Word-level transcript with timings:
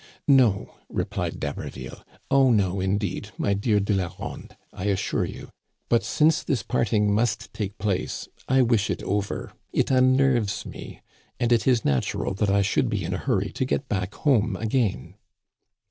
"No," 0.27 0.77
replied 0.89 1.39
D'Haberville," 1.39 2.03
oh, 2.31 2.49
no, 2.49 2.79
indeed, 2.79 3.29
my 3.37 3.53
dear 3.53 3.79
De 3.79 3.93
Laronde, 3.93 4.57
I 4.73 4.85
assure 4.85 5.25
you; 5.25 5.51
but, 5.89 6.03
since 6.03 6.41
this 6.41 6.63
parting 6.63 7.13
must 7.13 7.53
take 7.53 7.77
place, 7.77 8.27
I 8.47 8.63
wish 8.63 8.89
it 8.89 9.03
over. 9.03 9.53
It 9.71 9.91
unnerves 9.91 10.65
me; 10.65 11.01
and 11.39 11.51
it 11.51 11.67
is 11.67 11.85
natural 11.85 12.33
that 12.33 12.49
I 12.49 12.63
should 12.63 12.89
be 12.89 13.03
in 13.03 13.13
a 13.13 13.17
hurry 13.19 13.51
to 13.51 13.63
get 13.63 13.87
back 13.87 14.15
home 14.15 14.55
again." 14.55 15.17